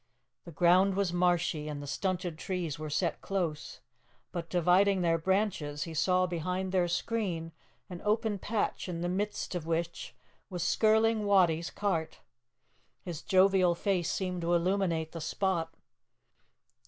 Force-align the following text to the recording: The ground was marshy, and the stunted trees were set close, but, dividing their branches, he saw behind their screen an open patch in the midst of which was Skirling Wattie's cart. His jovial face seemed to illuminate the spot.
The 0.45 0.51
ground 0.51 0.95
was 0.95 1.13
marshy, 1.13 1.67
and 1.67 1.79
the 1.79 1.85
stunted 1.85 2.39
trees 2.39 2.79
were 2.79 2.89
set 2.89 3.21
close, 3.21 3.81
but, 4.31 4.49
dividing 4.49 5.01
their 5.03 5.19
branches, 5.19 5.83
he 5.83 5.93
saw 5.93 6.25
behind 6.25 6.71
their 6.71 6.87
screen 6.87 7.51
an 7.87 8.01
open 8.03 8.39
patch 8.39 8.89
in 8.89 9.01
the 9.01 9.07
midst 9.09 9.53
of 9.53 9.67
which 9.67 10.15
was 10.49 10.63
Skirling 10.63 11.25
Wattie's 11.27 11.69
cart. 11.69 12.17
His 13.03 13.21
jovial 13.21 13.75
face 13.75 14.09
seemed 14.11 14.41
to 14.41 14.55
illuminate 14.55 15.11
the 15.11 15.21
spot. 15.21 15.71